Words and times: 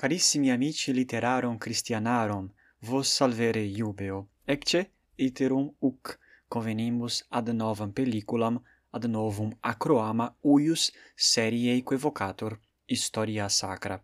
Carissimi 0.00 0.52
amici 0.52 0.92
literarum 0.92 1.58
Christianarum, 1.58 2.48
vos 2.82 3.08
salvere 3.12 3.64
iubeo, 3.64 4.28
ecce 4.44 4.90
iterum 5.16 5.74
uc 5.80 6.18
convenimus 6.46 7.24
ad 7.30 7.48
novam 7.48 7.90
pelliculam, 7.90 8.60
ad 8.90 9.04
novum 9.10 9.50
acroama 9.60 10.36
uius 10.42 10.92
serieque 11.16 11.96
vocator 11.96 12.60
historia 12.86 13.48
sacra. 13.48 13.98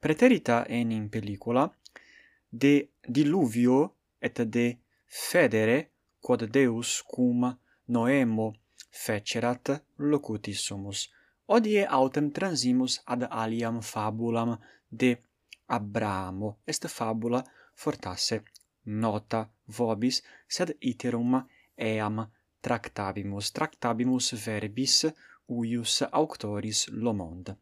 Preterita 0.00 0.64
enim 0.68 1.10
pellicula 1.10 1.70
de 2.48 2.88
diluvio 3.06 3.92
et 4.18 4.40
de 4.40 4.78
federe 5.04 5.90
quod 6.18 6.46
Deus 6.48 7.02
cum 7.02 7.44
Noemo 7.84 8.54
fecerat 8.88 9.84
locuti 9.96 10.54
sumus. 10.54 11.10
Odie 11.44 11.84
autem 11.84 12.32
transimus 12.32 13.02
ad 13.04 13.28
aliam 13.28 13.82
fabulam 13.82 14.56
de 14.88 15.25
Abramo 15.66 16.58
est 16.64 16.86
fabula 16.88 17.44
fortasse 17.74 18.42
nota 18.84 19.48
vobis 19.76 20.22
sed 20.46 20.76
iterum 20.80 21.46
eam 21.76 22.26
tractabimus. 22.60 23.52
Tractabimus 23.52 24.32
verbis 24.32 25.04
uius 25.48 26.02
auctoris 26.10 26.88
lomond 26.90 27.56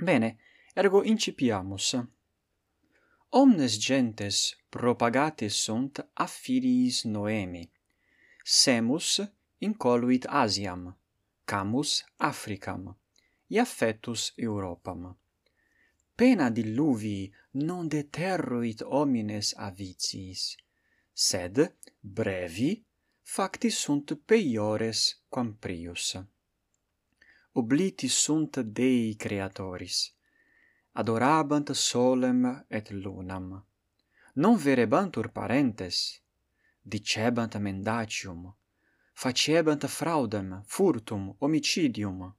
bene 0.00 0.38
ergo 0.74 1.02
incipiamus. 1.02 1.96
Omnes 3.32 3.78
gentes 3.78 4.56
propagate 4.70 5.48
sunt 5.48 6.00
a 6.14 6.26
filiis 6.26 7.04
noemi. 7.04 7.70
Semus 8.44 9.20
incoluit 9.60 10.26
asiam 10.28 10.96
camus 11.44 12.04
africam 12.18 12.94
iaffetus 13.48 14.32
europam 14.36 15.14
pena 16.20 16.50
diluvi 16.50 17.32
non 17.52 17.88
deterruit 17.88 18.82
homines 18.82 19.54
avicis. 19.56 20.54
Sed 21.10 21.76
brevi 21.98 22.84
facti 23.22 23.70
sunt 23.70 24.20
peiores 24.26 25.24
quam 25.28 25.56
prius. 25.56 26.22
Obliti 27.52 28.08
sunt 28.08 28.60
dei 28.60 29.16
creatoris 29.16 30.12
adorabant 30.92 31.70
solem 31.70 32.64
et 32.68 32.90
lunam. 32.90 33.64
Non 34.32 34.56
verebantur 34.56 35.30
parentes 35.32 36.20
dicebant 36.82 37.56
mendacium 37.56 38.54
facebant 39.14 39.86
fraudem 39.86 40.62
furtum 40.66 41.34
homicidium. 41.38 42.36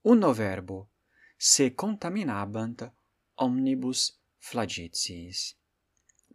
Uno 0.00 0.32
verbo 0.32 0.88
se 1.36 1.72
contaminabant 1.74 2.92
omnibus 3.34 4.12
flagitiis. 4.38 5.54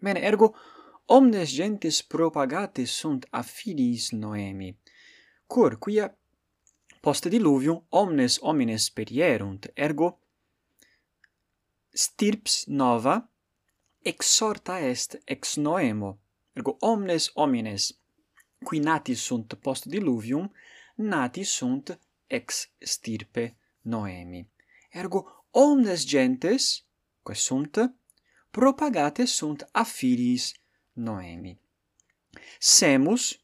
Bene, 0.02 0.22
ergo, 0.22 0.54
omnes 1.06 1.54
gentis 1.56 2.02
propagate 2.02 2.86
sunt 2.86 3.28
a 3.32 3.42
filiis 3.42 4.12
Noemi, 4.12 4.76
cur 5.48 5.78
quia 5.78 6.08
post 7.02 7.30
diluvium 7.32 7.84
omnes 7.90 8.40
homines 8.42 8.90
perierunt, 8.90 9.70
ergo 9.76 10.18
stirps 11.94 12.66
nova 12.68 13.16
exhorta 14.04 14.80
est 14.80 15.18
ex 15.26 15.58
Noemo, 15.58 16.18
ergo 16.54 16.78
omnes 16.82 17.32
homines 17.36 17.94
qui 18.64 18.80
nati 18.80 19.16
sunt 19.16 19.54
post 19.62 19.86
diluvium, 19.86 20.52
nati 20.96 21.44
sunt 21.44 22.00
ex 22.28 22.68
stirpe 22.80 23.56
Noemi. 23.82 24.46
Ergo 24.92 25.46
omnes 25.52 26.06
gentes 26.06 26.87
quae 27.28 27.36
sunt 27.36 27.78
propagate 28.52 29.26
sunt 29.26 29.68
affiliis 29.72 30.54
Noemi. 30.94 31.60
Semus 32.60 33.40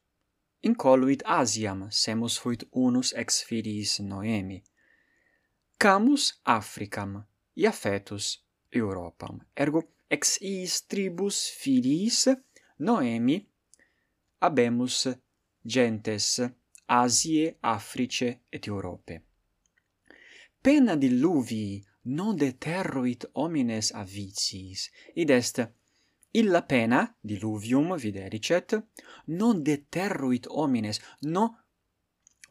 incoluit 0.59 1.22
Asiam, 1.26 1.88
semus 1.89 2.38
fuit 2.38 2.67
unus 2.70 3.11
ex 3.11 3.44
filiis 3.44 3.98
Noemi. 3.98 4.61
Camus 5.77 6.39
Africam, 6.44 7.27
Iafetus 7.54 8.44
Europam. 8.70 9.48
Ergo 9.54 9.82
ex 10.08 10.38
iis 10.39 10.82
tribus 10.82 11.50
filiis 11.50 12.27
Noemi 12.77 13.48
habemus 14.39 15.08
gentes 15.65 16.39
Asiae, 16.86 17.58
Africe 17.60 18.42
et 18.50 18.65
Europe. 18.67 19.23
Pena 20.61 20.95
diluvii 20.95 21.92
non 22.03 22.36
deterruit 22.36 23.25
homines 23.33 23.91
a 23.91 24.03
vitiis, 24.03 24.89
id 25.15 25.30
est 25.30 25.61
illa 26.33 26.61
pena, 26.64 27.15
diluvium 27.21 27.95
videricet, 27.95 28.75
non 29.25 29.61
deterruit 29.64 30.47
homines, 30.49 30.99
no 31.21 31.58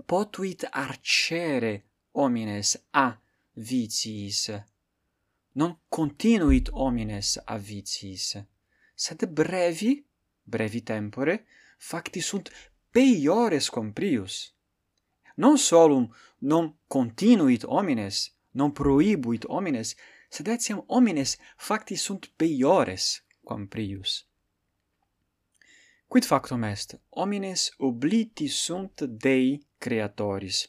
potuit 0.06 0.64
arcere 0.70 1.84
homines 2.12 2.76
a 2.90 3.18
vitiis, 3.54 4.50
non 5.54 5.76
continuit 5.88 6.70
homines 6.72 7.38
a 7.44 7.58
vitiis, 7.58 8.38
sed 8.94 9.26
brevi, 9.26 10.04
brevi 10.42 10.82
tempore, 10.82 11.44
facti 11.78 12.20
sunt 12.20 12.50
peiores 12.90 13.68
comprius. 13.68 14.54
Non 15.34 15.58
solum 15.58 16.08
non 16.38 16.78
continuit 16.86 17.64
homines, 17.64 18.31
non 18.52 18.72
prohibuit 18.72 19.44
homines, 19.48 19.94
sed 20.28 20.48
etiam 20.48 20.84
homines 20.88 21.36
facti 21.56 21.96
sunt 21.96 22.30
peiores 22.36 23.22
quam 23.44 23.66
prius. 23.68 24.22
Quid 26.08 26.24
factum 26.24 26.64
est? 26.64 27.00
Homines 27.08 27.70
obliti 27.78 28.48
sunt 28.48 29.04
Dei 29.04 29.66
creatoris. 29.78 30.68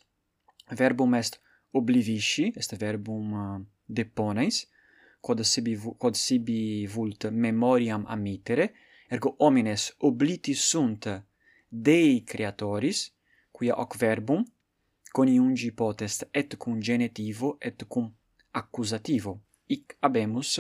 Verbum 0.69 1.13
est 1.13 1.41
oblivisci, 1.71 2.51
est 2.55 2.75
verbum 2.75 3.33
uh, 3.33 3.65
depones, 3.85 4.69
quod 5.19 5.41
sibi, 5.41 5.75
quod 5.97 6.15
sibi 6.15 6.87
vult 6.87 7.29
memoriam 7.29 8.05
amitere, 8.07 8.71
ergo 9.09 9.35
homines 9.37 9.93
obliti 9.97 10.53
sunt 10.53 11.09
Dei 11.67 12.23
creatoris, 12.23 13.11
quia 13.51 13.75
hoc 13.75 13.97
verbum 13.97 14.45
coniungi 15.13 15.71
potest 15.71 16.27
et 16.31 16.55
cum 16.57 16.79
genitivo 16.79 17.55
et 17.59 17.83
cum 17.87 18.15
accusativo. 18.51 19.41
Ic 19.65 19.97
habemus 19.99 20.59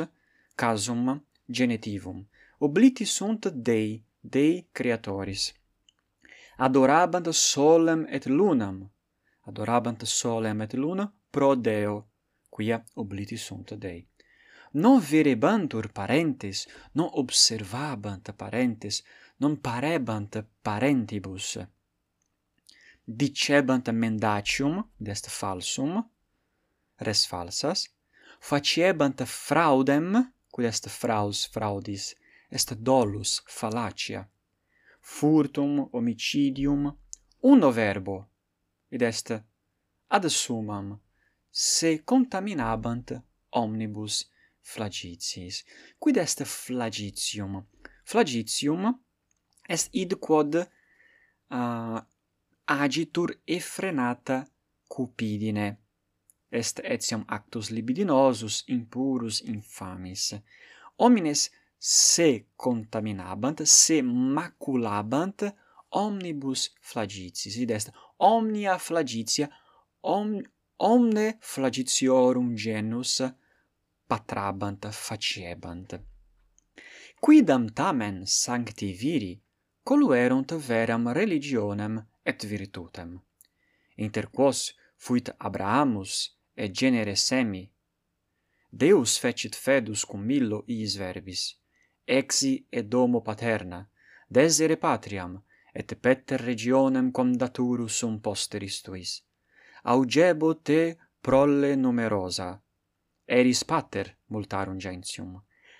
casum 0.55 1.25
genitivum 1.45 2.27
obliti 2.57 3.05
sunt 3.05 3.47
dei 3.47 4.05
dei 4.19 4.67
creatoris. 4.71 5.53
Adorabant 6.57 7.27
solem 7.33 8.05
et 8.09 8.25
lunam. 8.25 8.91
Adorabant 9.41 10.01
solem 10.03 10.61
et 10.61 10.73
luna 10.73 11.13
pro 11.29 11.55
deo 11.55 12.07
quia 12.49 12.83
obliti 12.93 13.35
sunt 13.35 13.73
dei. 13.73 14.07
Non 14.71 14.99
verebantur 14.99 15.91
parentes 15.91 16.67
non 16.91 17.09
observabant 17.11 18.31
parentes 18.31 19.03
non 19.37 19.57
parebant 19.57 20.45
parentibus 20.61 21.57
dicebant 23.05 23.91
mendacium, 23.91 24.83
dest 24.97 25.29
falsum, 25.29 26.03
res 26.97 27.25
falsas, 27.25 27.89
faciebant 28.39 29.25
fraudem, 29.25 30.33
quid 30.51 30.67
est 30.67 30.89
fraus 30.89 31.47
fraudis, 31.47 32.15
est 32.49 32.73
dolus 32.75 33.41
fallacia, 33.47 34.27
furtum, 35.01 35.89
homicidium, 35.91 36.91
uno 37.41 37.71
verbo, 37.71 38.25
id 38.89 39.01
est 39.01 39.33
ad 40.07 40.29
sumam, 40.29 40.99
se 41.51 42.03
contaminabant 42.05 43.11
omnibus 43.51 44.29
flagitiis. 44.61 45.63
Quid 45.99 46.17
est 46.17 46.43
flagitium? 46.45 47.65
Flagitium 48.05 48.93
est 49.67 49.89
id 49.93 50.15
quod 50.19 50.55
uh, 50.55 51.99
agitur 52.65 53.41
effrenata 53.45 54.45
cupidine. 54.87 55.77
Est 56.51 56.79
etiam 56.83 57.23
actus 57.27 57.69
libidinosus 57.69 58.63
impurus 58.67 59.41
infamis. 59.41 60.35
Homines 60.97 61.49
se 61.79 62.45
contaminabant 62.55 63.65
se 63.65 64.01
maculabant 64.01 65.43
omnibus 65.91 66.69
flagitis 66.81 67.57
id 67.57 67.71
est 67.71 67.91
omnia 68.19 68.77
flagitia 68.77 69.49
om, 70.01 70.41
omne 70.77 71.37
flagitiorum 71.41 72.55
genus 72.55 73.21
patrabant 74.07 74.85
faciebant. 74.91 75.99
Quidam 77.19 77.69
tamen 77.69 78.25
sancti 78.25 78.93
viri 78.93 79.33
coluerunt 79.83 80.51
veram 80.67 81.07
religionem 81.07 81.99
et 82.23 82.43
virtutem. 82.43 83.19
Inter 83.97 84.29
quos 84.31 84.73
fuit 84.97 85.29
Abrahamus 85.37 86.37
et 86.55 86.71
genere 86.71 87.15
semi. 87.15 87.69
Deus 88.69 89.19
fecit 89.19 89.55
fedus 89.55 90.05
cum 90.05 90.23
millo 90.25 90.63
iis 90.67 90.95
verbis, 90.97 91.43
exi 92.07 92.65
et 92.71 92.87
domo 92.89 93.21
paterna, 93.21 93.83
desere 94.27 94.77
patriam, 94.77 95.35
et 95.73 95.95
petter 95.99 96.39
regionem 96.41 97.11
condaturus 97.11 97.97
sum 98.01 98.19
posteris 98.21 98.81
tuis. 98.85 99.21
Augebo 99.83 100.53
te 100.61 100.97
prolle 101.21 101.75
numerosa, 101.75 102.49
eris 103.25 103.63
pater 103.63 104.13
multarum 104.29 104.77
gentium, 104.77 105.37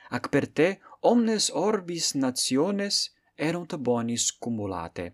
ac 0.09 0.29
per 0.33 0.47
te 0.47 0.69
omnes 1.09 1.49
orbis 1.53 2.13
nationes 2.15 3.09
erunt 3.37 3.77
bonis 3.77 4.31
cumulate 4.37 5.13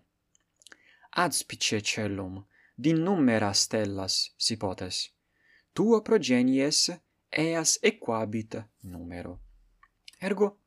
adspice 1.10 1.80
celum, 1.80 2.46
din 2.74 3.02
numera 3.02 3.52
stellas 3.52 4.34
si 4.36 4.56
potes. 4.56 5.10
Tua 5.72 6.02
progenies 6.02 6.90
eas 7.30 7.78
equabit 7.82 8.64
numero. 8.80 9.40
Ergo 10.18 10.58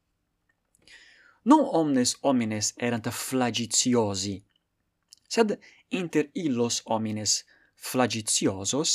non 1.44 1.68
omnes 1.72 2.18
homines 2.22 2.74
erant 2.78 3.10
flagitiosi 3.12 4.44
sed 5.34 5.60
inter 5.90 6.30
illos 6.34 6.82
homines 6.86 7.44
flagitiosos 7.76 8.92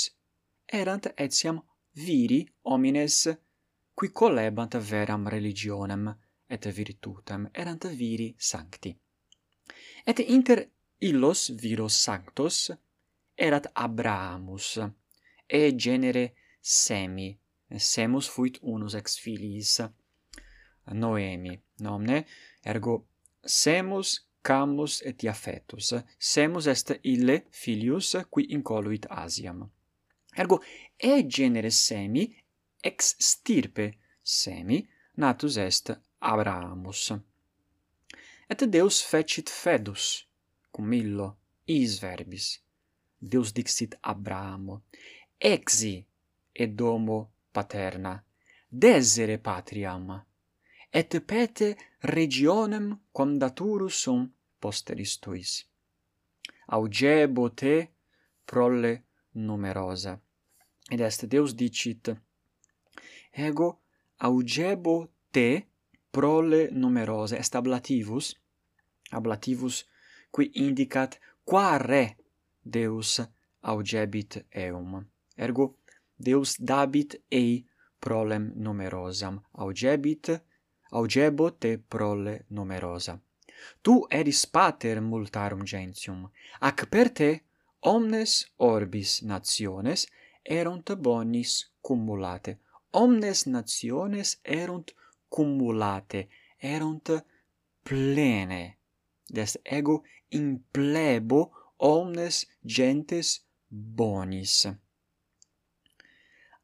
erant 0.80 1.10
etiam 1.16 1.58
viri 2.04 2.40
homines 2.62 3.16
qui 3.94 4.08
collebant 4.12 4.74
veram 4.90 5.26
religionem 5.28 6.04
et 6.46 6.66
virtutem 6.78 7.48
erant 7.52 7.84
viri 8.00 8.34
sancti. 8.38 8.96
Et 10.06 10.18
inter 10.36 10.70
illos 11.00 11.50
viros 11.50 11.94
sanctos 11.94 12.70
erat 13.36 13.66
Abrahamus, 13.74 14.78
e 15.46 15.72
genere 15.76 16.34
semi, 16.60 17.38
semus 17.76 18.28
fuit 18.28 18.58
unus 18.62 18.94
ex 18.94 19.18
filiis 19.18 19.80
Noemi 20.92 21.58
nomne, 21.80 22.24
ergo 22.64 23.06
semus 23.44 24.28
camus 24.42 25.02
et 25.04 25.22
Iafetus, 25.22 25.92
semus 26.18 26.66
est 26.66 26.98
ille 27.04 27.42
filius 27.50 28.16
qui 28.32 28.46
incoluit 28.54 29.06
Asiam. 29.10 29.68
Ergo 30.36 30.62
e 30.96 31.22
genere 31.28 31.70
semi 31.70 32.24
ex 32.82 33.16
stirpe 33.18 33.92
semi 34.22 34.86
natus 35.16 35.56
est 35.56 35.90
Abrahamus. 36.20 37.12
Et 38.50 38.66
Deus 38.66 39.02
fecit 39.02 39.50
fedus, 39.50 40.27
cum 40.70 40.92
illo 40.92 41.36
is 41.64 41.98
verbis. 42.00 42.60
Deus 43.18 43.52
dixit 43.52 43.96
Abramo 44.00 44.82
exi 45.38 46.06
et 46.52 46.74
domo 46.74 47.18
paterna 47.52 48.14
desere 48.68 49.38
patriam 49.38 50.24
et 50.90 51.20
pete 51.26 51.76
regionem 52.00 52.98
condaturus 53.12 54.02
sum 54.02 54.28
posteris 54.60 55.18
tuis. 55.18 55.52
Augebo 56.68 57.50
te 57.50 57.74
prolle 58.44 58.92
numerosa. 59.32 60.18
Ed 60.90 61.00
est 61.00 61.26
Deus 61.26 61.54
dicit 61.54 62.14
ego 63.32 63.78
augebo 64.18 65.08
te 65.30 65.66
prole 66.10 66.68
numerosa 66.72 67.36
est 67.36 67.54
ablativus 67.54 68.34
ablativus 69.10 69.84
qui 70.30 70.50
indicat 70.54 71.18
qua 71.44 71.76
re 71.76 72.16
Deus 72.62 73.20
augebit 73.60 74.44
eum. 74.50 75.06
Ergo, 75.36 75.78
Deus 76.16 76.56
dabit 76.58 77.22
ei 77.28 77.64
prolem 77.98 78.52
numerosam, 78.54 79.40
augebit, 79.52 80.30
augebo 80.90 81.52
te 81.54 81.78
prole 81.78 82.44
numerosa. 82.48 83.18
Tu 83.82 84.06
eris 84.10 84.46
pater 84.46 85.00
multarum 85.00 85.64
gentium, 85.64 86.28
ac 86.60 86.86
per 86.88 87.10
te 87.10 87.30
omnes 87.80 88.46
orbis 88.56 89.22
nationes 89.22 90.06
erunt 90.44 90.94
bonis 90.96 91.72
cumulate, 91.80 92.58
omnes 92.92 93.46
nationes 93.46 94.38
erunt 94.44 94.94
cumulate, 95.28 96.28
erunt 96.58 97.10
plene 97.82 98.77
des 99.28 99.58
ego 99.64 100.02
in 100.30 100.58
plebo 100.72 101.50
omnes 101.78 102.46
gentes 102.64 103.40
bonis. 103.68 104.66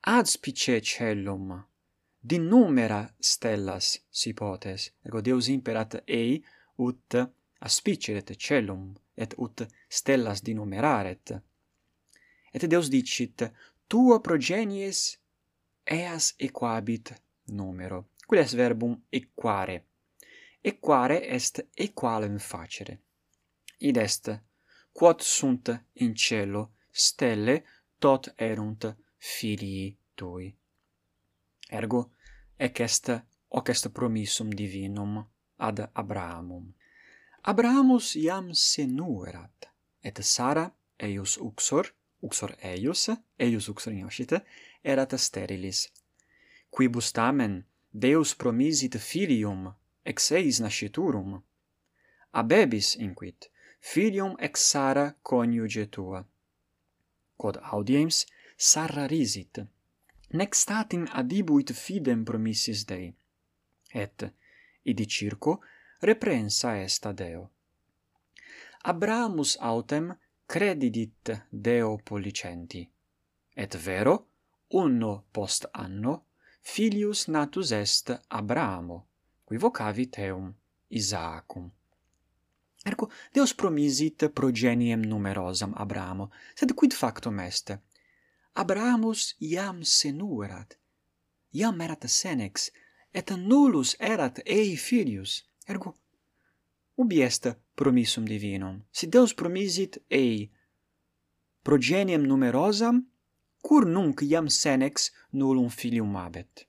Adspice 0.00 0.80
cellum 0.80 1.66
di 2.20 2.38
numera 2.38 3.14
stellas 3.18 4.00
si 4.10 4.32
potes. 4.32 4.92
Ego 5.02 5.20
deus 5.20 5.48
imperat 5.48 6.02
ei 6.06 6.42
ut 6.76 7.16
aspiceret 7.60 8.36
cellum 8.36 8.94
et 9.14 9.34
ut 9.38 9.66
stellas 9.88 10.42
di 10.42 10.54
numeraret. 10.54 11.40
Et 12.52 12.66
deus 12.66 12.88
dicit 12.88 13.50
tua 13.88 14.20
progenies 14.20 15.18
eas 15.84 16.34
equabit 16.38 17.12
numero. 17.46 18.04
Quid 18.26 18.40
est 18.40 18.54
verbum 18.54 19.02
equare? 19.10 19.82
equare 20.64 21.20
est 21.26 21.68
equalem 21.74 22.38
facere. 22.38 23.00
Id 23.78 23.96
est, 23.96 24.40
quod 24.92 25.20
sunt 25.20 25.68
in 25.92 26.14
cielo 26.14 26.72
stelle, 26.90 27.64
tot 27.98 28.32
erunt 28.36 28.96
filii 29.18 29.98
tui. 30.14 30.56
Ergo, 31.68 32.10
ec 32.56 32.80
est, 32.80 33.10
hoc 33.48 33.68
est 33.68 33.88
promissum 33.90 34.48
divinum 34.48 35.18
ad 35.56 35.90
Abrahamum. 35.92 36.72
Abrahamus 37.42 38.14
iam 38.14 38.52
senuerat, 38.52 39.68
et 40.00 40.22
Sara 40.22 40.64
eius 40.96 41.36
uxor, 41.36 41.92
uxor 42.22 42.56
eius, 42.62 43.10
eius 43.36 43.68
uxor 43.68 43.92
inoscite, 43.92 44.40
erat 44.82 45.12
sterilis. 45.18 45.90
Quibus 46.70 47.12
tamen 47.12 47.64
Deus 47.92 48.34
promisit 48.34 48.96
filium 48.98 49.74
ex 50.04 50.30
eis 50.30 50.60
nasciturum. 50.60 51.42
Abebis 52.32 52.94
inquit 52.96 53.50
filium 53.80 54.36
ex 54.38 54.60
Sara 54.70 55.14
coniuge 55.22 55.88
tua. 55.90 56.24
Quod 57.36 57.56
audiens 57.72 58.24
Sarra 58.56 59.06
risit 59.06 59.58
nec 60.34 60.54
statim 60.54 61.06
adibuit 61.12 61.72
fidem 61.72 62.24
promissis 62.24 62.84
Dei 62.84 63.12
et 63.92 64.32
idi 64.82 65.06
circo 65.06 65.60
reprensa 66.00 66.76
est 66.82 67.06
ad 67.06 67.16
Deo 67.16 67.50
Abrahamus 68.82 69.56
autem 69.60 70.16
credidit 70.46 71.46
Deo 71.50 71.96
pollicenti 72.02 72.82
et 73.54 73.76
vero 73.76 74.14
unno 74.68 75.24
post 75.30 75.68
anno 75.72 76.24
filius 76.60 77.28
natus 77.28 77.70
est 77.70 78.20
Abrahamo 78.28 79.06
quivocavi 79.44 80.08
eum 80.26 80.52
Isaacum. 80.88 81.70
Ergo 82.84 83.10
Deus 83.32 83.54
promisit 83.54 84.28
progeniem 84.34 85.02
numerosam 85.02 85.72
Abramo, 85.76 86.30
sed 86.54 86.74
quid 86.74 86.92
factum 86.92 87.40
est? 87.40 87.72
Abramus 88.54 89.34
iam 89.40 89.82
senuerat, 89.82 90.76
iam 91.52 91.80
erat 91.80 92.04
senex, 92.06 92.70
et 93.12 93.30
nullus 93.30 93.96
erat 93.98 94.40
ei 94.44 94.76
filius, 94.76 95.42
ergo 95.66 95.94
ubi 96.96 97.22
est 97.22 97.48
promissum 97.74 98.24
divinum? 98.24 98.82
Si 98.92 99.06
Deus 99.06 99.34
promisit 99.34 99.98
ei 100.10 100.50
progeniem 101.62 102.22
numerosam, 102.22 103.02
cur 103.62 103.86
nunc 103.86 104.22
iam 104.22 104.48
senex 104.48 105.10
nullum 105.32 105.70
filium 105.70 106.14
habet? 106.16 106.68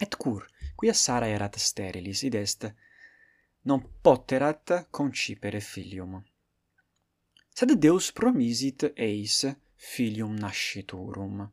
Et 0.00 0.14
cur, 0.14 0.46
quia 0.74 0.92
Sara 0.92 1.26
erat 1.28 1.56
sterilis, 1.58 2.22
id 2.22 2.34
est, 2.34 2.74
non 3.62 3.82
poterat 4.02 4.88
concipere 4.90 5.60
filium. 5.60 6.22
Sed 7.54 7.76
Deus 7.78 8.10
promisit 8.12 8.92
eis 8.96 9.44
filium 9.76 10.34
nasciturum. 10.36 11.44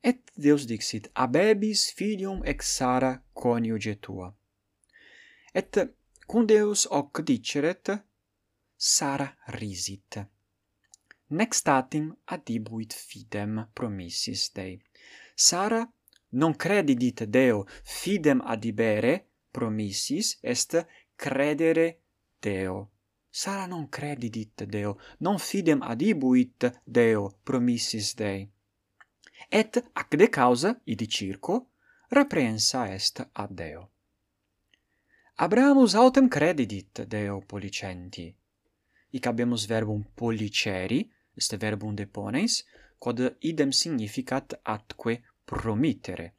Et 0.00 0.30
Deus 0.34 0.66
dixit, 0.66 1.10
abebis 1.14 1.90
filium 1.92 2.42
ex 2.44 2.76
Sara 2.76 3.12
coniuge 3.32 3.98
tua. 4.00 4.32
Et 5.54 5.96
cum 6.26 6.46
Deus 6.46 6.86
hoc 6.90 7.20
diceret, 7.22 7.90
Sara 8.76 9.28
risit. 9.58 10.26
Nec 11.28 11.54
statim 11.54 12.16
adibuit 12.24 12.92
fidem 12.92 13.68
promissis 13.72 14.50
Dei. 14.52 14.80
Sara 15.34 15.86
non 16.32 16.56
credidit 16.56 17.24
Deo 17.24 17.66
fidem 17.82 18.40
adibere, 18.44 19.28
promissis 19.50 20.38
est 20.40 20.86
credere 21.14 22.00
Deo. 22.38 22.90
Sara 23.28 23.66
non 23.66 23.88
credidit 23.88 24.64
Deo, 24.64 24.98
non 25.18 25.38
fidem 25.38 25.80
adibuit 25.82 26.80
Deo, 26.84 27.38
promissis 27.42 28.14
Dei. 28.14 28.48
Et 29.48 29.84
ac 29.92 30.16
de 30.16 30.28
causa, 30.28 30.80
idi 30.84 31.08
circo, 31.08 31.70
reprensa 32.08 32.92
est 32.92 33.28
ad 33.32 33.52
Deo. 33.52 33.90
Abramus 35.36 35.94
autem 35.94 36.28
credidit 36.28 37.04
Deo 37.06 37.40
policenti. 37.40 38.34
Ic 39.10 39.26
habemus 39.26 39.66
verbum 39.66 40.04
policeri, 40.14 41.10
est 41.34 41.56
verbum 41.56 41.94
deponens, 41.94 42.64
quod 42.98 43.36
idem 43.40 43.72
significat 43.72 44.60
atque 44.62 45.22
promittere. 45.44 46.34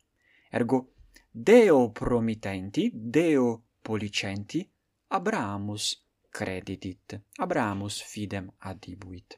Ergo 0.50 0.94
Deo 1.30 1.90
promittenti, 1.92 2.92
Deo 2.94 3.64
policenti, 3.82 4.70
Abrahamus 5.08 6.06
creditit, 6.30 7.20
Abrahamus 7.38 8.02
fidem 8.04 8.52
adibuit. 8.60 9.38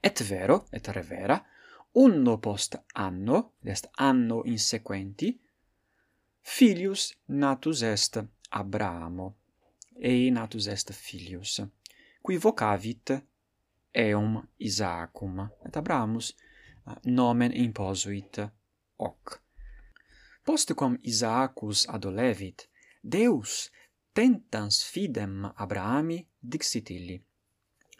Et 0.00 0.22
vero, 0.22 0.66
et 0.70 0.86
revera, 0.88 1.44
unno 1.92 2.38
post 2.38 2.80
anno, 2.92 3.54
est 3.62 3.88
anno 3.94 4.42
insequenti, 4.44 5.40
filius 6.40 7.12
natus 7.26 7.82
est 7.82 8.24
Abrahamo, 8.50 9.36
ei 9.98 10.30
natus 10.30 10.66
est 10.66 10.92
filius, 10.92 11.62
qui 12.20 12.36
vocavit 12.36 13.22
eum 13.92 14.42
Isaacum, 14.58 15.50
et 15.64 15.76
Abrahamus 15.76 16.34
nomen 17.04 17.52
imposuit 17.52 18.38
hoc. 18.98 19.40
Post 20.44 20.74
quam 20.74 20.98
Isaacus 21.02 21.86
adolevit, 21.88 22.68
Deus 23.00 23.70
tentans 24.12 24.84
fidem 24.84 25.44
Abrahami 25.56 26.26
dixit 26.40 26.90
illi. 26.90 27.16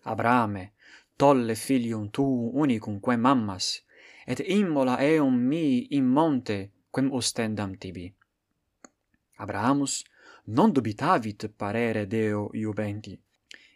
Abrahame, 0.05 0.73
tolle 1.17 1.55
filium 1.55 2.11
tuum 2.11 2.51
unicum 2.55 3.01
quem 3.01 3.27
ammas, 3.27 3.83
et 4.27 4.41
immola 4.41 4.99
eum 5.01 5.35
mi 5.49 5.87
in 5.97 6.07
monte 6.07 6.71
quem 6.93 7.11
ostendam 7.13 7.77
tibi. 7.79 8.13
Abrahamus 9.39 10.05
non 10.47 10.73
dubitavit 10.73 11.49
parere 11.57 12.07
Deo 12.07 12.51
iubenti, 12.53 13.19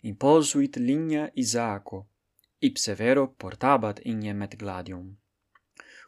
imposuit 0.03 0.77
ligna 0.77 1.31
Isaaco, 1.35 2.07
ipse 2.61 2.95
vero 2.95 3.29
portabat 3.29 4.01
ignem 4.05 4.43
et 4.43 4.57
gladium. 4.57 5.17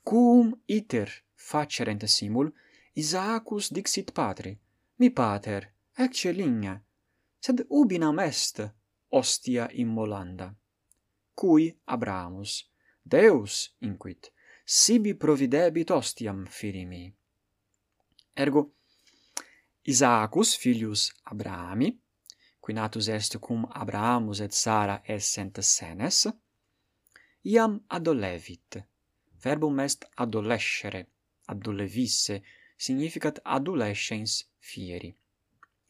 Cum 0.02 0.62
iter 0.66 1.11
facerent 1.35 2.04
simul, 2.09 2.52
Isaacus 2.95 3.71
dixit 3.71 4.12
patri, 4.12 4.59
mi 4.97 5.11
pater, 5.11 5.73
ecce 5.97 6.33
ligna, 6.33 6.75
sed 7.38 7.64
ubinam 7.69 8.19
est 8.19 8.61
ostia 9.11 9.69
immolanda. 9.73 10.54
Cui 11.35 11.71
Abrahamus, 11.85 12.69
Deus 13.02 13.76
inquit, 13.80 14.33
sibi 14.64 15.14
providebit 15.14 15.90
ostiam 15.90 16.45
firimi. 16.47 17.12
Ergo, 18.35 18.73
Isaacus, 19.83 20.57
filius 20.57 21.11
Abrahami, 21.25 21.99
quinatus 22.70 23.08
est 23.08 23.36
cum 23.38 23.66
Abrahamus 23.72 24.40
et 24.40 24.52
Sara 24.52 25.02
essent 25.04 25.60
senes, 25.60 26.28
iam 27.42 27.82
adolevit. 27.88 28.84
Verbum 29.42 29.78
est 29.80 30.06
adolescere, 30.14 31.06
adolevisse, 31.46 32.42
significat 32.76 33.40
adolescens 33.42 34.46
fieri. 34.58 35.14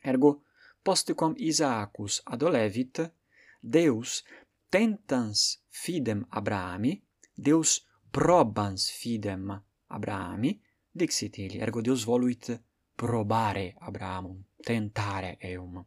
Ergo, 0.02 0.42
postquam 0.82 1.34
Isaacus 1.36 2.22
adolevit, 2.24 3.12
Deus 3.60 4.24
tentans 4.70 5.60
fidem 5.68 6.24
Abrahami, 6.30 7.02
Deus 7.34 7.86
probans 8.10 8.90
fidem 8.90 9.52
Abrahami, 9.88 10.58
dixit 10.90 11.36
ili, 11.36 11.60
ergo 11.60 11.82
Deus 11.82 12.04
voluit 12.04 12.54
probare 12.96 13.74
Abrahamum, 13.78 14.46
tentare 14.64 15.36
eum. 15.40 15.84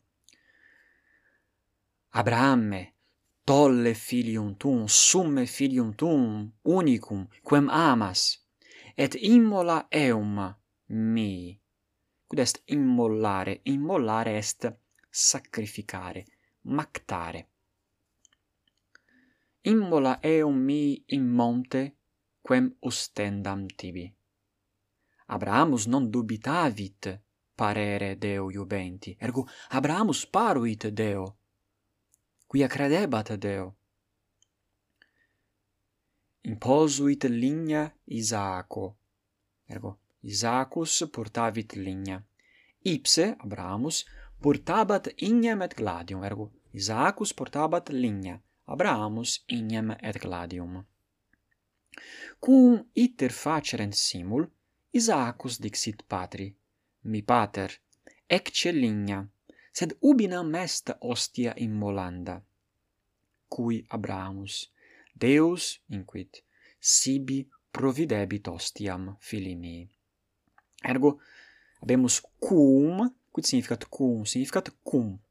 Abrahamme, 2.16 2.94
tolle 3.44 3.94
filium 3.96 4.56
tuum, 4.56 4.86
summe 4.88 5.46
filium 5.48 5.96
tuum, 5.96 6.52
unicum, 6.62 7.28
quem 7.42 7.70
amas, 7.70 8.40
et 8.96 9.16
immola 9.16 9.88
eum 9.90 10.56
mi. 10.90 11.60
Quid 12.28 12.40
est 12.40 12.62
immollare? 12.66 13.62
Immollare 13.64 14.38
est 14.38 14.78
sacrificare, 15.10 16.26
mactare. 16.62 17.48
Immola 19.62 20.20
eum 20.22 20.56
mi 20.56 21.04
in 21.08 21.28
monte, 21.28 21.96
quem 22.42 22.76
ostendam 22.80 23.66
tibi. 23.76 24.14
Abrahamus 25.28 25.88
non 25.88 26.10
dubitavit 26.12 27.22
parere 27.56 28.18
Deo 28.18 28.52
iubenti, 28.52 29.16
ergo 29.20 29.48
Abrahamus 29.70 30.28
paruit 30.28 30.90
Deo, 30.90 31.38
quia 32.54 32.68
credebat 32.68 33.34
Deo. 33.34 33.76
Imposuit 36.42 37.24
ligna 37.24 37.92
Isaaco, 38.04 38.96
ergo 39.66 39.98
Isaacus 40.20 41.10
portavit 41.12 41.74
ligna. 41.74 42.24
Ipse 42.84 43.36
Abrahamus 43.40 44.06
portabat 44.40 45.10
ignem 45.16 45.64
et 45.64 45.74
gladium, 45.74 46.22
ergo 46.24 46.52
Isaacus 46.74 47.34
portabat 47.34 47.90
ligna, 47.90 48.40
Abrahamus 48.66 49.44
ignem 49.48 49.96
et 50.00 50.20
gladium. 50.20 50.86
Cum 52.40 52.86
iter 52.94 53.32
facerent 53.32 53.96
simul, 53.96 54.46
Isaacus 54.92 55.58
dixit 55.58 56.06
patri, 56.06 56.54
mi 57.10 57.24
pater, 57.24 57.80
ecce 58.28 58.72
ligna, 58.72 59.28
sed 59.78 59.92
ubinam 60.10 60.54
est 60.64 60.94
ostia 61.00 61.52
immolanda 61.66 62.36
cui 63.54 63.86
Abrahamus 63.96 64.56
Deus 65.24 65.64
inquit 65.96 66.44
sibi 66.80 67.40
providebit 67.72 68.48
ostiam 68.48 69.04
fili 69.20 69.56
mii 69.56 69.84
ergo 70.92 71.20
habemus 71.80 72.22
cum 72.40 73.14
quid 73.34 73.46
significat 73.46 73.84
cum? 73.84 74.24
Significat 74.24 74.76
cum. 74.84 75.22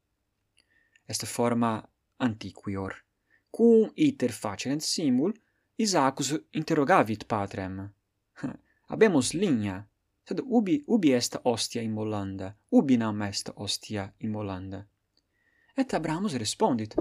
Est 1.05 1.23
forma 1.23 1.89
antiquior 2.17 3.05
cum 3.49 3.91
iter 3.93 4.31
facerent 4.31 4.81
simul 4.81 5.41
Isaacus 5.75 6.41
interrogavit 6.49 7.23
patrem. 7.23 7.95
Habemus 8.89 9.31
linea 9.31 9.87
Sed 10.23 10.39
ubi, 10.45 10.83
ubi 10.87 11.11
est 11.11 11.39
ostia 11.43 11.81
in 11.81 11.91
Mollanda? 11.91 12.55
Ubi 12.69 12.97
nam 12.97 13.21
est 13.21 13.51
ostia 13.55 14.13
in 14.17 14.29
Mollanda? 14.31 14.85
Et 15.75 15.93
Abrahamus 15.93 16.37
respondit, 16.37 16.95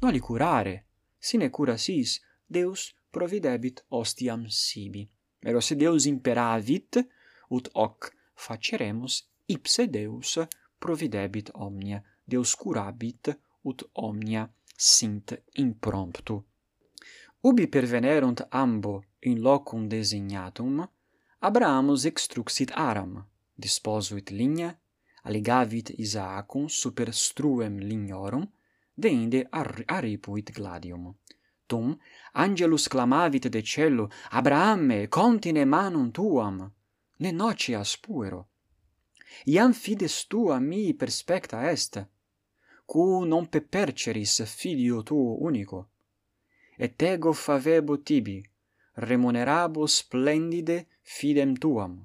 noli 0.00 0.20
curare, 0.20 0.84
sine 1.18 1.50
cura 1.50 1.76
sis, 1.76 2.20
Deus 2.46 2.94
providebit 3.10 3.84
ostiam 3.88 4.46
sibi. 4.48 5.08
Ero 5.40 5.60
se 5.60 5.74
Deus 5.74 6.04
imperavit, 6.06 7.06
ut 7.48 7.68
hoc 7.72 8.12
faceremus, 8.34 9.26
ipse 9.46 9.88
Deus 9.88 10.38
providebit 10.78 11.50
omnia, 11.54 12.02
Deus 12.24 12.54
curabit, 12.54 13.40
ut 13.62 13.88
omnia 13.92 14.48
sint 14.76 15.42
impromptu. 15.54 16.44
Ubi 17.40 17.66
pervenerunt 17.66 18.46
ambo 18.50 19.02
in 19.20 19.40
locum 19.40 19.88
designatum, 19.88 20.88
Abrahamus 21.40 22.04
extruxit 22.04 22.72
Aram, 22.74 23.24
disposuit 23.54 24.30
linea, 24.30 24.76
alligavit 25.22 25.90
Isaacum 25.96 26.68
super 26.68 27.14
struem 27.14 27.78
lignorum, 27.78 28.44
deinde 28.92 29.46
aripuit 29.86 30.50
gladium. 30.52 31.14
Tum 31.68 31.96
angelus 32.32 32.88
clamavit 32.88 33.48
de 33.48 33.62
cello, 33.62 34.10
Abrahame, 34.30 35.08
contine 35.08 35.64
manum 35.64 36.10
tuam, 36.10 36.72
ne 37.18 37.30
nocias 37.30 37.96
puero. 37.98 38.48
Iam 39.46 39.72
fides 39.72 40.26
tua 40.26 40.58
mi 40.58 40.92
perspecta 40.94 41.70
est, 41.70 42.04
cu 42.84 43.24
non 43.24 43.46
peperceris 43.46 44.42
filio 44.42 45.02
tuo 45.04 45.36
unico, 45.38 45.88
et 46.76 47.00
ego 47.02 47.32
favebo 47.32 48.02
tibi, 48.02 48.42
remunerabo 48.98 49.86
splendide 49.86 50.86
fidem 51.02 51.54
tuam. 51.54 51.98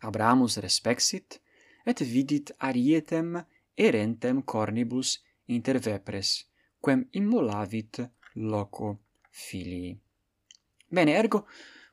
Abramus 0.00 0.58
respexit, 0.58 1.40
et 1.86 2.00
vidit 2.02 2.52
arietem 2.58 3.38
erentem 3.76 4.42
cornibus 4.42 5.18
inter 5.46 5.78
vepres, 5.78 6.46
quem 6.82 7.06
immolavit 7.12 8.02
loco 8.34 8.98
filii. 9.30 9.94
Bene, 10.88 11.14
ergo, 11.14 11.46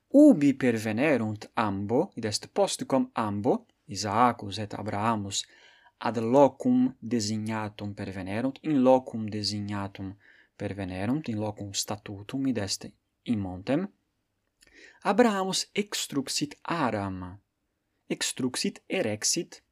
ubi 0.10 0.54
pervenerunt 0.54 1.50
ambo, 1.54 2.12
id 2.15 2.25
est 2.25 2.50
postcom 2.51 3.10
ambo, 3.13 3.65
Isaacus 3.88 4.58
et 4.58 4.74
Abrahamus, 4.74 5.46
ad 5.98 6.18
locum 6.18 6.89
designatum 7.00 7.94
pervenerunt, 7.94 8.60
in 8.63 8.82
locum 8.82 9.30
designatum 9.30 10.15
pervenerunt, 10.58 11.30
in 11.30 11.38
locum 11.38 11.72
statutum, 11.74 12.48
id 12.48 12.58
est 12.58 12.89
in 13.25 13.39
montem, 13.39 13.88
Abrahamus 15.03 15.70
extruxit 15.72 16.58
Aram, 16.62 17.39
extruxit 18.08 18.82
erexit 18.88 19.63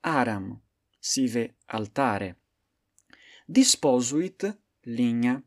Aram, 0.00 0.60
sive 0.98 1.56
altare, 1.66 2.36
disposuit 3.46 4.58
ligna 4.82 5.42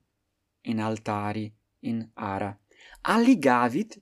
in 0.61 0.79
altari 0.79 1.53
in 1.81 2.09
ara, 2.13 2.57
alligavit 3.01 4.01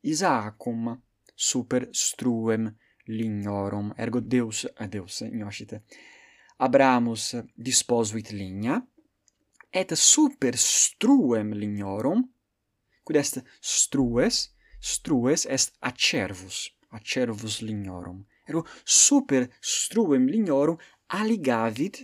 Isaacum 0.00 1.00
super 1.34 1.88
struem 1.92 2.74
lignorum, 3.06 3.92
ergo 3.96 4.20
Deus, 4.20 4.66
a 4.76 4.86
Deus, 4.86 5.20
ignoscite. 5.20 5.82
Abrahamus 6.56 7.42
disposuit 7.54 8.30
ligna, 8.30 8.84
et 9.72 9.94
super 9.94 10.56
struem 10.56 11.54
lignorum, 11.54 12.22
quid 13.04 13.16
est 13.16 13.42
strues, 13.60 14.50
strues 14.80 15.46
est 15.46 15.72
acervus, 15.80 16.70
acervus 16.90 17.60
lignorum. 17.62 18.24
Ergo 18.46 18.66
super 18.84 19.48
struem 19.60 20.26
lignorum 20.28 20.78
aligavit, 21.08 22.02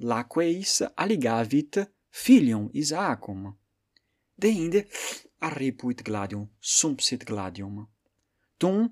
laqueis 0.00 0.82
aligavit 0.96 1.86
filium 2.10 2.68
Isaacum. 2.72 3.54
Deinde 4.36 4.86
arripuit 5.40 6.02
gladium, 6.02 6.48
sumpsit 6.60 7.24
gladium. 7.24 7.86
Tum 8.58 8.90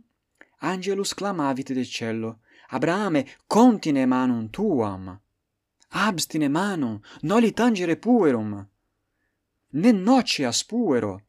angelus 0.60 1.14
clamavit 1.14 1.72
de 1.74 1.84
cello, 1.84 2.38
Abrahame, 2.70 3.26
contine 3.46 4.06
manum 4.06 4.48
tuam, 4.48 5.20
abstine 5.94 6.48
manum, 6.48 7.00
noli 7.22 7.52
tangere 7.52 7.96
puerum. 7.96 8.68
Ne 9.70 9.92
noceas 9.92 10.64
puero, 10.64 11.20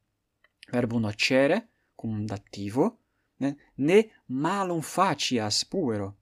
verbo 0.71 0.99
nocere, 0.99 1.69
cum 1.95 2.25
dativo, 2.25 2.97
ne, 3.37 3.55
ne 3.75 4.11
malum 4.27 4.81
facias 4.81 5.65
puero. 5.65 6.15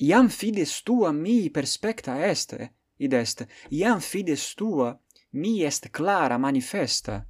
Iam 0.00 0.28
fides 0.28 0.82
tua 0.82 1.12
mi 1.12 1.50
perspecta 1.50 2.18
est, 2.24 2.54
id 2.96 3.12
est, 3.12 3.46
iam 3.70 4.00
fides 4.00 4.54
tua 4.54 4.92
mi 5.32 5.62
est 5.64 5.90
clara 5.90 6.38
manifesta. 6.38 7.26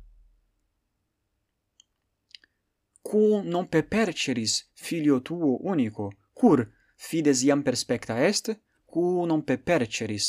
Quo 3.00 3.40
non 3.42 3.68
peperceris 3.68 4.68
filio 4.74 5.22
tuo 5.22 5.56
unico, 5.62 6.12
cur 6.34 6.68
fides 6.94 7.42
iam 7.42 7.62
perspecta 7.62 8.18
est, 8.20 8.52
cu 8.90 9.24
non 9.24 9.42
pe 9.42 9.56
perceris 9.58 10.28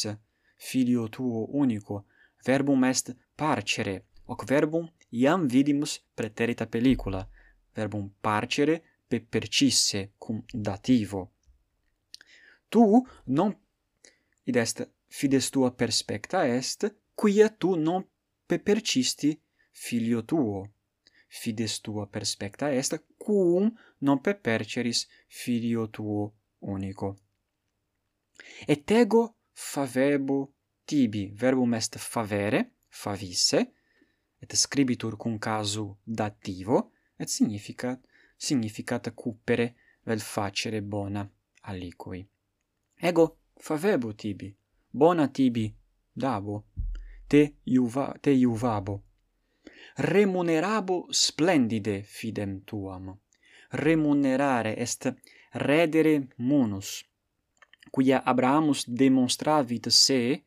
filio 0.56 1.08
tuo 1.10 1.48
unico 1.50 2.06
verbum 2.44 2.84
est 2.84 3.16
parcere 3.36 4.06
hoc 4.26 4.44
verbum 4.46 4.86
iam 5.10 5.48
vidimus 5.48 5.94
preterita 6.14 6.66
pellicula 6.66 7.22
verbum 7.74 8.06
parcere 8.22 8.84
pe 9.10 9.20
percisse 9.20 10.12
cum 10.18 10.44
dativo. 10.52 11.32
Tu 12.70 13.08
non 13.24 13.58
id 14.44 14.56
est 14.56 14.90
fides 15.08 15.50
tua 15.50 15.72
perspecta 15.72 16.46
est 16.46 16.96
quia 17.16 17.50
tu 17.50 17.76
non 17.76 18.06
pepercisti 18.46 19.40
filio 19.72 20.24
tuo. 20.24 20.70
Fides 21.28 21.82
tua 21.82 22.06
perspecta 22.06 22.72
est 22.72 23.04
cum 23.18 23.74
non 23.98 24.20
peperceris 24.22 25.08
filio 25.28 25.90
tuo 25.90 26.34
unico 26.60 27.18
et 28.68 28.92
ego 28.92 29.36
favebo 29.54 30.54
tibi. 30.86 31.32
Verbum 31.34 31.74
est 31.74 31.98
favere 31.98 32.72
favisse 32.88 33.74
et 34.42 34.56
scribitur 34.56 35.18
cum 35.18 35.38
casu 35.38 35.98
dativo 36.04 36.92
et 37.18 37.28
significat 37.28 38.00
significat 38.38 39.12
cupere 39.14 39.76
vel 40.06 40.20
facere 40.20 40.82
bona 40.82 41.30
aliqui. 41.62 42.28
Ego 42.96 43.38
favebo 43.56 44.14
tibi. 44.14 44.56
Bona 44.92 45.28
tibi 45.28 45.74
dabo. 46.14 46.66
Te 47.28 47.56
iuva 47.66 48.16
te 48.22 48.32
iuvabo. 48.32 49.04
Remunerabo 49.98 51.08
splendide 51.10 52.02
fidem 52.04 52.64
tuam. 52.64 53.20
Remunerare 53.72 54.76
est 54.78 55.14
redere 55.52 56.28
munus 56.38 57.09
quia 57.92 58.22
Abrahamus 58.26 58.86
demonstravit 58.88 59.90
se 59.90 60.44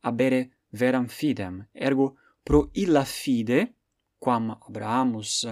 abere 0.00 0.50
veram 0.70 1.08
fidem, 1.08 1.66
ergo 1.72 2.16
pro 2.44 2.70
illa 2.74 3.04
fide, 3.04 3.74
quam 4.18 4.50
Abrahamus 4.50 5.46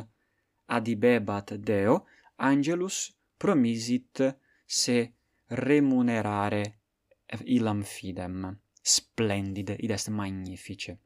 adibebat 0.66 1.54
Deo, 1.58 2.04
angelus 2.36 3.14
promisit 3.38 4.22
se 4.66 5.12
remunerare 5.48 6.64
illam 7.44 7.82
fidem. 7.82 8.56
Splendide, 8.82 9.76
id 9.82 9.90
est 9.90 10.08
magnifice. 10.08 10.96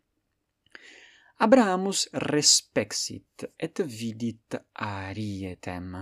Abrahamus 1.40 2.09
respexit 2.12 3.46
et 3.57 3.81
vidit 3.81 4.59
arietem. 4.74 5.96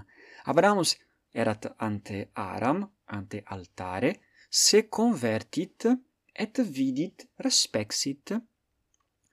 Abrahamus 0.46 0.96
erat 1.38 1.74
ante 1.78 2.30
aram, 2.32 2.82
ante 3.06 3.42
altare, 3.44 4.20
se 4.48 4.88
convertit 4.88 5.86
et 6.34 6.60
vidit 6.62 7.28
respexit 7.36 8.34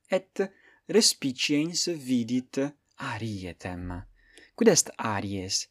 et 0.10 0.52
respiciens 0.88 1.88
vidit 1.88 2.60
arietem. 2.98 4.04
Quid 4.56 4.68
est 4.68 4.92
aries? 4.98 5.68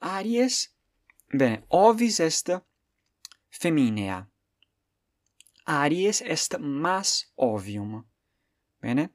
Aries, 0.00 0.70
bene, 1.32 1.64
ovis 1.68 2.20
est 2.20 2.52
feminea. 3.48 4.26
Aries 5.66 6.22
est 6.22 6.58
mas 6.58 7.32
ovium. 7.36 8.04
Bene? 8.80 9.10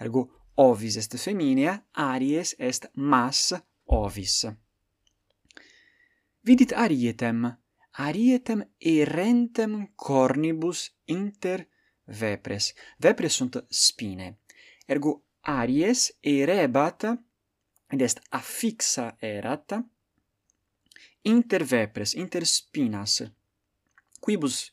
Ergo, 0.00 0.28
ovis 0.56 0.96
est 0.96 1.16
feminea, 1.16 1.82
aries 1.92 2.54
est 2.58 2.90
mas 2.94 3.54
ovis 3.86 4.46
vidit 6.42 6.72
arietem, 6.72 7.58
arietem 7.92 8.64
erentem 8.78 9.92
cornibus 9.94 10.90
inter 11.04 11.66
vepres. 12.04 12.74
Vepres 12.98 13.34
sunt 13.34 13.64
spine. 13.70 14.38
Ergo 14.86 15.22
aries 15.42 16.12
erebat, 16.22 17.04
ed 17.92 18.00
est 18.00 18.20
affixa 18.30 19.16
erat, 19.20 19.74
inter 21.22 21.64
vepres, 21.64 22.14
inter 22.14 22.46
spinas, 22.46 23.22
quibus 24.20 24.72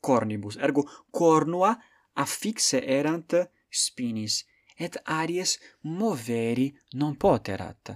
cornibus, 0.00 0.56
ergo 0.56 0.84
cornua 1.10 1.74
affixe 2.14 2.80
erant 2.80 3.36
spinis, 3.68 4.44
et 4.76 4.96
aries 5.04 5.58
moveri 5.82 6.72
non 6.94 7.16
poterat, 7.16 7.92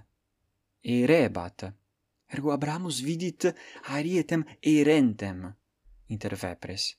erebat 0.83 1.73
ergo 2.27 2.53
Abramus 2.53 3.01
vidit 3.01 3.47
arietem 3.95 4.45
erentem 4.61 5.47
inter 6.07 6.35
vepres. 6.35 6.97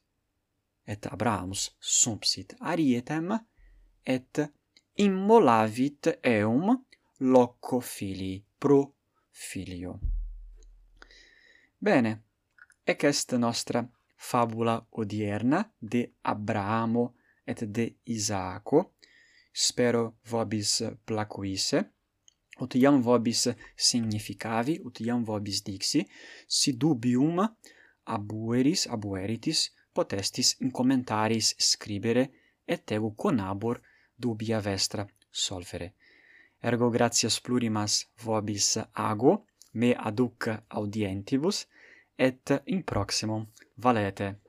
Et 0.86 1.06
Abramus 1.06 1.76
sumpsit 1.80 2.56
arietem, 2.60 3.34
et 4.04 4.40
immolavit 4.96 6.08
eum 6.24 6.86
loco 7.20 7.80
filii 7.80 8.44
pro 8.58 8.94
filio. 9.32 10.00
Bene, 11.78 12.24
ec 12.86 13.04
est 13.04 13.34
nostra 13.38 13.84
fabula 14.16 14.88
odierna 14.92 15.62
de 15.78 16.14
Abramo 16.22 17.16
et 17.46 17.66
de 17.66 17.98
Isaaco. 18.06 18.94
Spero 19.52 20.18
vobis 20.30 20.84
placuisse 21.04 21.97
ut 22.62 22.76
iam 22.76 23.02
vobis 23.02 23.48
significavi, 23.76 24.80
ut 24.86 25.02
iam 25.02 25.24
vobis 25.24 25.62
dixi, 25.64 26.06
si 26.48 26.74
dubium 26.74 27.42
abueris, 28.08 28.88
abueritis, 28.88 29.68
potestis 29.94 30.56
in 30.62 30.72
commentaris 30.72 31.54
scribere, 31.58 32.30
et 32.66 32.92
ego 32.92 33.14
conabor 33.16 33.82
dubia 34.16 34.60
vestra 34.60 35.08
solvere. 35.32 35.94
Ergo 36.60 36.90
gratias 36.90 37.40
plurimas 37.40 38.08
vobis 38.24 38.78
ago, 38.94 39.46
me 39.74 39.94
aduc 39.94 40.50
audientibus, 40.68 41.66
et 42.18 42.52
in 42.66 42.84
proximum 42.84 43.46
valete. 43.78 44.47